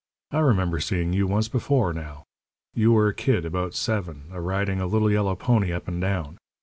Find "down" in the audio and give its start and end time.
6.01-6.39